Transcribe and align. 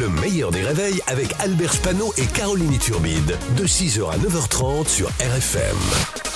Le 0.00 0.08
meilleur 0.08 0.50
des 0.50 0.62
réveils 0.62 1.00
avec 1.06 1.28
Albert 1.38 1.72
Spano 1.72 2.12
et 2.16 2.26
Caroline 2.26 2.78
Turbide. 2.78 3.38
De 3.56 3.64
6h 3.64 4.10
à 4.10 4.16
9h30 4.18 4.88
sur 4.88 5.06
RFM. 5.20 5.76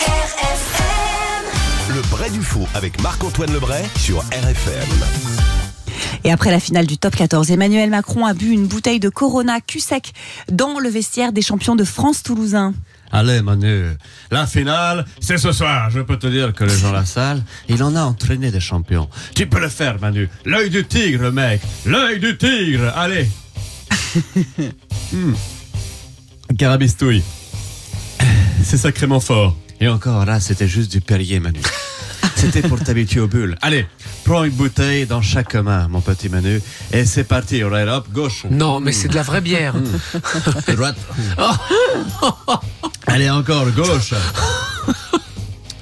RFM. 0.00 1.44
Le 1.94 2.00
vrai 2.02 2.30
du 2.30 2.40
faux 2.40 2.66
avec 2.74 3.00
Marc-Antoine 3.02 3.52
Lebray 3.52 3.84
sur 3.96 4.20
RFM. 4.20 5.51
Et 6.24 6.32
après 6.32 6.50
la 6.50 6.60
finale 6.60 6.86
du 6.86 6.98
top 6.98 7.16
14, 7.16 7.50
Emmanuel 7.50 7.90
Macron 7.90 8.26
a 8.26 8.34
bu 8.34 8.50
une 8.50 8.66
bouteille 8.66 9.00
de 9.00 9.08
Corona 9.08 9.60
cul 9.60 9.80
sec 9.80 10.12
dans 10.50 10.78
le 10.78 10.88
vestiaire 10.88 11.32
des 11.32 11.42
champions 11.42 11.76
de 11.76 11.84
France 11.84 12.22
toulousain. 12.22 12.74
Allez 13.14 13.42
Manu, 13.42 13.84
la 14.30 14.46
finale, 14.46 15.04
c'est 15.20 15.36
ce 15.36 15.52
soir. 15.52 15.90
Je 15.90 16.00
peux 16.00 16.16
te 16.16 16.26
dire 16.26 16.54
que 16.54 16.64
les 16.64 16.74
gens 16.74 16.88
de 16.88 16.94
la 16.94 17.04
salle, 17.04 17.42
il 17.68 17.82
en 17.82 17.94
a 17.94 18.00
entraîné 18.00 18.50
des 18.50 18.60
champions. 18.60 19.08
Tu 19.34 19.46
peux 19.46 19.60
le 19.60 19.68
faire 19.68 20.00
Manu. 20.00 20.30
L'œil 20.46 20.70
du 20.70 20.84
tigre 20.86 21.30
mec. 21.30 21.60
L'œil 21.84 22.18
du 22.20 22.38
tigre. 22.38 22.90
Allez. 22.96 23.28
hmm. 25.12 25.34
Carabistouille. 26.56 27.22
C'est 28.64 28.78
sacrément 28.78 29.20
fort. 29.20 29.56
Et 29.80 29.88
encore 29.88 30.24
là, 30.24 30.40
c'était 30.40 30.68
juste 30.68 30.90
du 30.90 31.02
Perrier 31.02 31.38
Manu. 31.38 31.60
C'était 32.36 32.62
pour 32.62 32.80
t'habituer 32.80 33.20
aux 33.20 33.28
bulles. 33.28 33.56
Allez, 33.62 33.86
prends 34.24 34.44
une 34.44 34.52
bouteille 34.52 35.06
dans 35.06 35.22
chaque 35.22 35.54
main, 35.54 35.88
mon 35.88 36.00
petit 36.00 36.28
Manu. 36.28 36.60
Et 36.92 37.04
c'est 37.04 37.24
parti, 37.24 37.62
right 37.62 37.88
up, 37.88 38.06
gauche. 38.12 38.44
Non, 38.50 38.80
mais 38.80 38.92
c'est 38.92 39.08
de 39.08 39.14
la 39.14 39.22
vraie 39.22 39.40
bière. 39.40 39.74
Droite. 40.68 40.96
Allez, 43.06 43.30
encore, 43.30 43.70
gauche. 43.70 44.14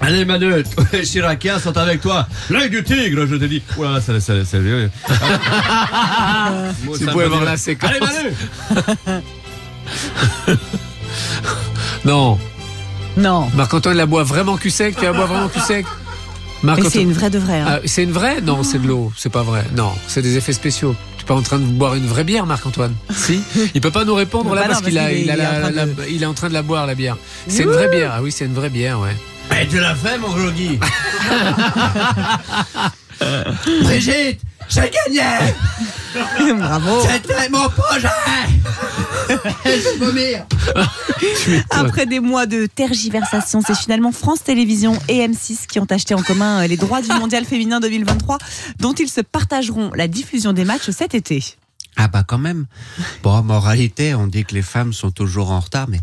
Allez 0.02 0.24
Manu, 0.24 0.50
les 0.92 1.05
Chiraciens 1.05 1.58
sont 1.58 1.77
avec 1.77 2.00
toi. 2.00 2.27
L'œil 2.48 2.70
du 2.70 2.82
tigre, 2.82 3.27
je 3.27 3.36
te 3.36 3.44
dis. 3.44 3.62
Oula, 3.77 4.00
c'est 4.00 4.19
c'est 4.20 4.44
c'est 4.44 4.58
vieux. 4.58 4.91
Tu 6.98 7.06
pouvez 7.06 7.27
voir 7.27 7.44
la 7.44 7.56
séquence. 7.58 7.91
Allez 7.91 8.00
Manu. 8.00 8.34
non. 12.05 12.38
Non. 13.16 13.50
Marc-Antoine 13.55 13.97
la 13.97 14.06
boit 14.06 14.25
vraiment 14.25 14.56
cul 14.56 14.70
sec. 14.70 14.97
Tu 14.97 15.05
la 15.05 15.12
bois 15.12 15.27
vraiment 15.27 15.48
cul 15.48 15.60
sec? 15.60 15.84
Mais 16.62 16.75
c'est 16.91 17.03
une 17.03 17.12
vraie 17.12 17.30
de 17.30 17.39
vraie. 17.39 17.61
Hein. 17.61 17.66
Ah, 17.69 17.78
c'est 17.86 18.03
une 18.03 18.12
vraie 18.12 18.41
Non, 18.41 18.62
c'est 18.62 18.78
de 18.78 18.86
l'eau. 18.86 19.12
C'est 19.16 19.30
pas 19.30 19.42
vrai. 19.42 19.64
Non, 19.77 19.92
c'est 20.06 20.22
des 20.22 20.36
effets 20.36 20.53
spéciaux. 20.53 20.94
Tu 21.16 21.25
es 21.25 21.27
pas 21.27 21.34
en 21.34 21.42
train 21.42 21.58
de 21.58 21.64
boire 21.64 21.94
une 21.94 22.06
vraie 22.06 22.25
bière, 22.25 22.47
Marc-Antoine 22.47 22.94
Si 23.14 23.42
Il 23.75 23.80
peut 23.80 23.91
pas 23.91 24.05
nous 24.05 24.14
répondre 24.14 24.55
là 24.55 24.62
Bah 24.62 24.69
parce 24.69 24.81
qu'il 24.83 24.94
parce 24.94 25.06
a, 25.06 25.11
qu'il 25.11 25.20
il, 25.25 25.31
a 25.31 25.34
est 25.34 25.36
la- 25.36 25.50
en 25.50 25.61
train 25.61 25.70
de- 25.70 25.77
la- 25.77 26.08
il 26.08 26.22
est 26.22 26.27
en 26.27 26.34
train 26.34 26.48
de 26.48 26.55
la 26.55 26.62
boire 26.62 26.86
la 26.86 26.94
bière. 26.94 27.16
C'est 27.48 27.62
une 27.62 27.70
vraie 27.70 27.88
bière. 27.88 28.12
Ah 28.14 28.22
oui, 28.22 28.33
c'est 28.33 28.44
une 28.44 28.55
vraie 28.55 28.70
bière, 28.70 29.00
ouais. 29.00 29.16
Et 29.61 29.66
tu 29.66 29.81
l'as 29.81 29.94
fait, 29.94 30.16
mon 30.19 30.28
gros 30.28 30.50
Guy 30.53 30.78
Brigitte, 33.83 34.41
j'ai 34.69 34.91
gagné 35.08 35.22
Bravo. 36.58 37.00
C'était 37.03 37.48
mon 37.50 37.69
projet 37.69 38.08
vomir 40.01 40.47
Après 41.70 42.06
des 42.06 42.20
mois 42.20 42.47
de 42.47 42.67
tergiversation, 42.67 43.61
c'est 43.67 43.77
finalement 43.77 44.12
France 44.12 44.43
Télévisions 44.43 44.98
et 45.09 45.27
M6 45.27 45.67
qui 45.67 45.79
ont 45.79 45.87
acheté 45.91 46.15
en 46.15 46.23
commun 46.23 46.62
euh, 46.62 46.67
les 46.67 46.77
droits 46.77 47.03
du 47.03 47.09
Mondial 47.09 47.45
féminin 47.45 47.81
2023, 47.81 48.39
dont 48.78 48.95
ils 48.95 49.09
se 49.09 49.21
partageront 49.21 49.91
la 49.95 50.09
diffusion 50.09 50.53
des 50.53 50.65
matchs 50.65 50.91
cet 50.91 51.15
été. 51.15 51.45
Ah 51.97 52.09
bah 52.09 52.25
quand 52.27 52.39
même. 52.39 52.67
Bon, 53.23 53.43
moralité, 53.43 54.15
on 54.15 54.27
dit 54.27 54.45
que 54.45 54.55
les 54.55 54.62
femmes 54.62 54.93
sont 54.93 55.11
toujours 55.11 55.51
en 55.51 55.61
retard, 55.61 55.89
mais 55.89 56.01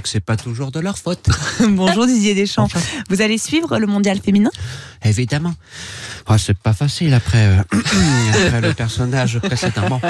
que 0.00 0.08
c'est 0.08 0.20
pas 0.20 0.36
toujours 0.36 0.70
de 0.70 0.80
leur 0.80 0.98
faute. 0.98 1.28
Bonjour 1.68 2.06
Didier 2.06 2.34
Deschamps. 2.34 2.68
Vous 3.08 3.22
allez 3.22 3.38
suivre 3.38 3.78
le 3.78 3.86
Mondial 3.86 4.20
féminin? 4.20 4.50
Évidemment. 5.04 5.54
Oh, 6.28 6.36
c'est 6.36 6.58
pas 6.58 6.74
facile 6.74 7.14
après, 7.14 7.46
euh, 7.46 7.62
après 8.46 8.60
le 8.60 8.74
personnage 8.74 9.38
précédemment. 9.38 10.00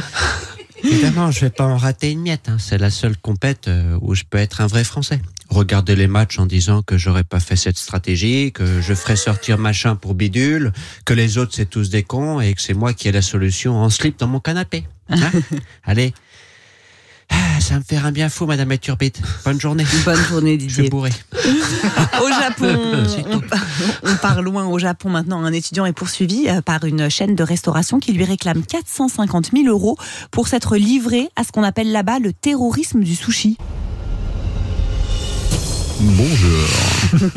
Évidemment, 0.83 1.31
je 1.31 1.41
vais 1.41 1.51
pas 1.51 1.65
en 1.65 1.77
rater 1.77 2.11
une 2.12 2.21
miette. 2.21 2.48
hein. 2.48 2.57
C'est 2.59 2.79
la 2.79 2.91
seule 2.91 3.17
compète 3.17 3.69
euh, 3.69 3.98
où 4.01 4.15
je 4.15 4.25
peux 4.29 4.39
être 4.39 4.61
un 4.61 4.67
vrai 4.67 4.85
Français. 4.85 5.20
Regarder 5.48 5.97
les 5.97 6.07
matchs 6.07 6.39
en 6.39 6.47
disant 6.47 6.83
que 6.83 6.98
j'aurais 6.98 7.25
pas 7.25 7.41
fait 7.41 7.57
cette 7.57 7.79
stratégie, 7.79 8.52
que 8.52 8.80
je 8.83 8.95
ferais 8.95 9.17
sortir 9.17 9.58
machin 9.58 9.97
pour 9.97 10.14
bidule, 10.14 10.73
que 11.07 11.14
les 11.14 11.39
autres 11.39 11.52
c'est 11.55 11.69
tous 11.70 11.89
des 11.89 12.02
cons 12.02 12.41
et 12.41 12.52
que 12.55 12.61
c'est 12.61 12.75
moi 12.75 12.92
qui 12.92 13.08
ai 13.08 13.13
la 13.13 13.23
solution 13.23 13.77
en 13.77 13.89
slip 13.89 14.19
dans 14.19 14.27
mon 14.27 14.41
canapé. 14.41 14.85
Hein? 15.08 15.30
Allez. 15.85 16.13
Ça 17.68 17.77
me 17.77 17.83
fait 17.83 17.98
un 17.98 18.12
bien 18.12 18.30
fou, 18.30 18.46
Madame 18.46 18.79
Turbite. 18.79 19.20
Bonne 19.45 19.61
journée. 19.61 19.84
Bonne 20.06 20.24
journée 20.24 20.55
Je 20.55 20.61
suis 20.61 20.68
Didier. 20.84 20.89
bourré. 20.89 21.11
Au 21.34 22.29
Japon, 22.29 23.05
on 24.05 24.14
part 24.17 24.40
loin 24.40 24.64
au 24.64 24.79
Japon 24.79 25.11
maintenant. 25.11 25.45
Un 25.45 25.52
étudiant 25.52 25.84
est 25.84 25.92
poursuivi 25.92 26.48
euh, 26.48 26.62
par 26.62 26.84
une 26.84 27.11
chaîne 27.11 27.34
de 27.34 27.42
restauration 27.42 28.01
qui 28.01 28.14
lui 28.14 28.24
réclame 28.24 28.64
450 28.64 29.51
000 29.55 29.67
euros 29.68 29.98
pour 30.30 30.48
s'être 30.48 30.78
livré 30.78 31.28
à 31.36 31.45
ce 31.45 31.52
qu'on 31.52 31.62
appelle 31.62 31.92
là-bas 31.92 32.20
le 32.20 32.33
terrorisme 32.33 33.02
du 33.02 33.14
sushi. 33.14 33.58
Bonjour. 36.01 37.28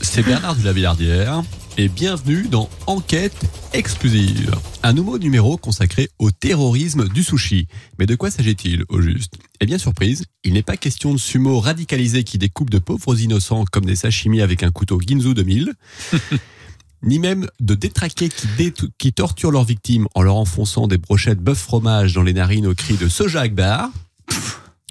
C'est 0.00 0.22
Bernard 0.22 0.56
de 0.56 0.64
la 0.64 0.72
Villardière 0.72 1.42
et 1.78 1.88
bienvenue 1.88 2.48
dans 2.48 2.68
Enquête 2.86 3.36
exclusive, 3.72 4.54
un 4.82 4.92
nouveau 4.92 5.18
numéro 5.18 5.56
consacré 5.56 6.10
au 6.18 6.30
terrorisme 6.30 7.08
du 7.08 7.22
sushi. 7.22 7.66
Mais 7.98 8.06
de 8.06 8.14
quoi 8.14 8.30
s'agit-il 8.30 8.84
au 8.88 9.00
juste? 9.00 9.34
Eh 9.60 9.66
bien 9.66 9.78
surprise, 9.78 10.24
il 10.44 10.52
n'est 10.52 10.62
pas 10.62 10.76
question 10.76 11.12
de 11.14 11.18
sumo 11.18 11.60
radicalisés 11.60 12.24
qui 12.24 12.38
découpent 12.38 12.70
de 12.70 12.78
pauvres 12.78 13.18
innocents 13.18 13.64
comme 13.70 13.86
des 13.86 13.96
sashimi 13.96 14.42
avec 14.42 14.62
un 14.62 14.70
couteau 14.70 15.00
Ginzu 15.00 15.34
2000. 15.34 15.72
Ni 17.04 17.18
même 17.18 17.48
de 17.58 17.74
détraqués 17.74 18.28
qui, 18.28 18.46
dé- 18.56 18.74
qui 18.98 19.12
torturent 19.12 19.50
leurs 19.50 19.64
victimes 19.64 20.06
en 20.14 20.22
leur 20.22 20.36
enfonçant 20.36 20.86
des 20.86 20.98
brochettes 20.98 21.40
bœuf 21.40 21.58
fromage 21.58 22.12
dans 22.12 22.22
les 22.22 22.32
narines 22.32 22.66
au 22.66 22.74
cri 22.74 22.94
de 22.96 23.08
Soja 23.08 23.40
Akbar. 23.40 23.88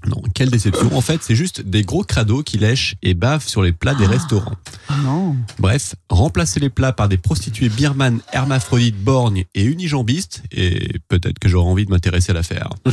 Non, 0.08 0.22
quelle 0.34 0.50
déception. 0.50 0.96
En 0.96 1.02
fait, 1.02 1.22
c'est 1.22 1.36
juste 1.36 1.62
des 1.62 1.84
gros 1.84 2.04
crados 2.04 2.44
qui 2.44 2.58
lèchent 2.58 2.96
et 3.04 3.14
bavent 3.14 3.48
sur 3.48 3.62
les 3.62 3.72
plats 3.72 3.94
des 3.94 4.08
restaurants. 4.08 4.56
Non. 5.04 5.36
Bref, 5.60 5.96
remplacer 6.10 6.60
les 6.60 6.70
plats 6.70 6.92
par 6.92 7.08
des 7.08 7.18
prostituées 7.18 7.70
birmanes, 7.70 8.20
hermaphrodites, 8.34 8.98
borgnes 8.98 9.46
et 9.54 9.64
unijambistes, 9.64 10.44
et 10.52 11.00
peut-être 11.08 11.40
que 11.40 11.48
j'aurai 11.50 11.70
envie 11.70 11.86
de 11.86 11.92
m'intéresser 11.92 12.32
à 12.32 12.34
l'affaire. 12.34 12.70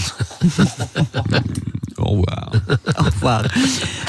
Au 2.09 2.13
revoir. 2.13 2.53
Au 2.99 3.05
revoir. 3.05 3.43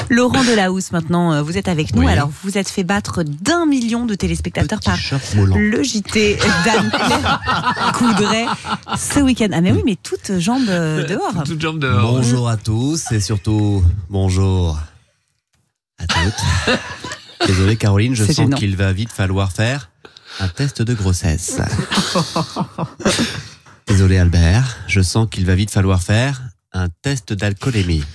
Laurent 0.08 0.42
Delahousse, 0.42 0.90
maintenant, 0.92 1.32
euh, 1.32 1.42
vous 1.42 1.58
êtes 1.58 1.68
avec 1.68 1.94
nous. 1.94 2.02
Oui. 2.02 2.10
Alors, 2.10 2.28
vous 2.28 2.50
vous 2.50 2.58
êtes 2.58 2.68
fait 2.68 2.84
battre 2.84 3.22
d'un 3.22 3.66
million 3.66 4.06
de 4.06 4.14
téléspectateurs 4.14 4.80
par 4.80 4.96
le 5.34 5.82
JT 5.82 6.38
d'Anne-Claire 6.64 7.40
Coudray 7.94 8.46
ce 8.96 9.20
week-end. 9.20 9.48
Ah, 9.52 9.60
mais 9.60 9.72
oui, 9.72 9.82
mais 9.84 9.96
toutes 10.02 10.38
jambes 10.38 10.68
euh, 10.68 11.06
dehors. 11.06 11.44
Toute 11.44 11.60
jambe 11.60 11.78
dehors. 11.78 12.12
Bonjour 12.12 12.48
à 12.48 12.56
tous 12.56 13.12
et 13.12 13.20
surtout 13.20 13.84
bonjour 14.08 14.78
à 15.98 16.06
toutes. 16.06 16.76
Désolé 17.46 17.76
Caroline, 17.76 18.14
je 18.14 18.24
sens 18.24 18.54
qu'il 18.56 18.76
va 18.76 18.92
vite 18.92 19.12
falloir 19.12 19.52
faire 19.52 19.90
un 20.40 20.48
test 20.48 20.80
de 20.80 20.94
grossesse. 20.94 21.58
Désolé 23.86 24.18
Albert, 24.18 24.78
je 24.86 25.00
sens 25.00 25.26
qu'il 25.30 25.44
va 25.44 25.54
vite 25.54 25.70
falloir 25.70 26.02
faire 26.02 26.40
un 26.72 26.88
test 27.02 27.32
d'alcoolémie. 27.32 28.04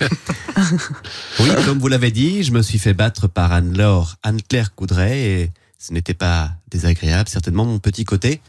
Oui, 1.39 1.49
comme 1.65 1.79
vous 1.79 1.89
l'avez 1.89 2.11
dit, 2.11 2.43
je 2.43 2.53
me 2.53 2.61
suis 2.61 2.79
fait 2.79 2.93
battre 2.93 3.27
par 3.27 3.51
Anne-Laure, 3.51 4.15
Anne-Claire 4.23 4.73
Coudray 4.73 5.19
et 5.19 5.51
ce 5.77 5.91
n'était 5.91 6.13
pas 6.13 6.51
désagréable, 6.71 7.27
certainement 7.27 7.65
mon 7.65 7.79
petit 7.79 8.05
côté 8.05 8.41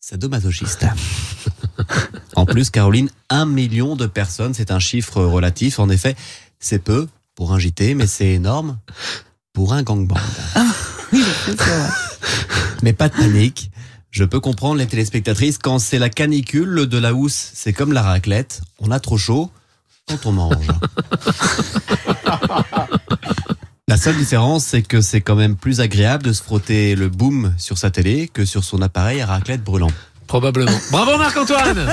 sadomasochiste. 0.00 0.86
En 2.34 2.46
plus, 2.46 2.70
Caroline, 2.70 3.10
un 3.30 3.46
million 3.46 3.96
de 3.96 4.06
personnes, 4.06 4.54
c'est 4.54 4.70
un 4.70 4.78
chiffre 4.78 5.22
relatif. 5.22 5.78
En 5.80 5.88
effet, 5.88 6.14
c'est 6.60 6.78
peu 6.78 7.08
pour 7.34 7.52
un 7.52 7.58
JT, 7.58 7.94
mais 7.94 8.06
c'est 8.06 8.28
énorme 8.28 8.78
pour 9.52 9.72
un 9.72 9.82
gangbang. 9.82 10.20
Mais 12.82 12.92
pas 12.92 13.08
de 13.08 13.14
panique. 13.14 13.70
Je 14.18 14.24
peux 14.24 14.40
comprendre 14.40 14.80
les 14.80 14.86
téléspectatrices 14.88 15.58
quand 15.58 15.78
c'est 15.78 16.00
la 16.00 16.08
canicule 16.08 16.88
de 16.88 16.98
la 16.98 17.14
housse, 17.14 17.52
c'est 17.54 17.72
comme 17.72 17.92
la 17.92 18.02
raclette. 18.02 18.62
On 18.80 18.90
a 18.90 18.98
trop 18.98 19.16
chaud 19.16 19.48
quand 20.08 20.26
on 20.26 20.32
mange. 20.32 20.66
La 23.86 23.96
seule 23.96 24.16
différence, 24.16 24.64
c'est 24.64 24.82
que 24.82 25.00
c'est 25.00 25.20
quand 25.20 25.36
même 25.36 25.54
plus 25.54 25.80
agréable 25.80 26.24
de 26.24 26.32
se 26.32 26.42
frotter 26.42 26.96
le 26.96 27.08
boom 27.08 27.54
sur 27.58 27.78
sa 27.78 27.92
télé 27.92 28.26
que 28.26 28.44
sur 28.44 28.64
son 28.64 28.82
appareil 28.82 29.20
à 29.20 29.26
raclette 29.26 29.62
brûlant. 29.62 29.92
Probablement. 30.26 30.80
Bravo 30.90 31.16
Marc-Antoine 31.16 31.86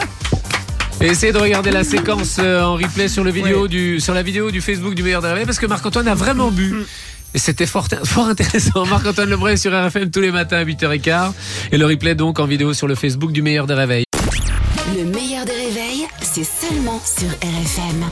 essayez 1.02 1.34
de 1.34 1.38
regarder 1.38 1.72
la 1.72 1.84
séquence 1.84 2.38
euh, 2.40 2.62
en 2.62 2.76
replay 2.76 3.08
sur, 3.08 3.24
le 3.24 3.32
vidéo 3.32 3.68
du, 3.68 4.00
sur 4.00 4.14
la 4.14 4.24
vidéo 4.24 4.52
du 4.52 4.62
Facebook 4.62 4.96
du 4.96 5.04
meilleur 5.04 5.22
réveils 5.22 5.46
parce 5.46 5.60
que 5.60 5.66
Marc-Antoine 5.66 6.08
a 6.08 6.16
vraiment 6.16 6.52
bu. 6.52 6.86
C'était 7.34 7.66
fort, 7.66 7.88
fort 8.04 8.28
intéressant. 8.28 8.86
Marc-Antoine 8.90 9.30
Lebray 9.30 9.58
sur 9.58 9.72
RFM 9.72 10.12
tous 10.12 10.22
les 10.22 10.32
matins 10.32 10.58
à 10.58 10.66
8h15. 10.66 11.32
Et 11.72 11.78
le 11.78 11.86
replay 11.86 12.16
donc 12.16 12.40
en 12.40 12.46
vidéo 12.46 12.74
sur 12.74 12.88
le 12.88 12.96
Facebook 12.96 13.32
du 13.32 13.42
meilleur 13.42 13.68
des 13.68 13.74
réveils. 13.74 14.06
Le 14.96 15.04
meilleur 15.04 15.46
des 15.46 15.52
réveils, 15.52 16.08
c'est 16.22 16.46
seulement 16.46 17.02
sur 17.04 17.30
RFM. 17.30 18.06